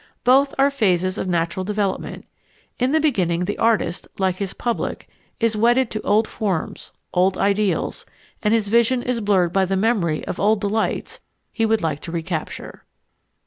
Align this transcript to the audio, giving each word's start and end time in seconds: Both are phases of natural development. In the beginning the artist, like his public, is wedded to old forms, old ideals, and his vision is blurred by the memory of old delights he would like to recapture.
Both 0.23 0.55
are 0.57 0.71
phases 0.71 1.19
of 1.19 1.27
natural 1.27 1.63
development. 1.63 2.25
In 2.79 2.91
the 2.91 2.99
beginning 2.99 3.45
the 3.45 3.59
artist, 3.59 4.07
like 4.17 4.37
his 4.37 4.51
public, 4.51 5.07
is 5.39 5.55
wedded 5.55 5.91
to 5.91 6.01
old 6.01 6.27
forms, 6.27 6.91
old 7.13 7.37
ideals, 7.37 8.03
and 8.41 8.51
his 8.51 8.67
vision 8.67 9.03
is 9.03 9.21
blurred 9.21 9.53
by 9.53 9.65
the 9.65 9.77
memory 9.77 10.25
of 10.25 10.39
old 10.39 10.59
delights 10.59 11.19
he 11.51 11.67
would 11.67 11.83
like 11.83 11.99
to 11.99 12.11
recapture. 12.11 12.83